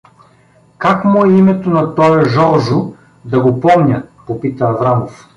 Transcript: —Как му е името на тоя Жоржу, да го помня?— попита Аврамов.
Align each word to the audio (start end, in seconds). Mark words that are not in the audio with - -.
—Как 0.77 1.05
му 1.05 1.25
е 1.25 1.29
името 1.31 1.69
на 1.69 1.95
тоя 1.95 2.25
Жоржу, 2.29 2.81
да 3.25 3.39
го 3.41 3.59
помня?— 3.59 4.03
попита 4.27 4.65
Аврамов. 4.65 5.29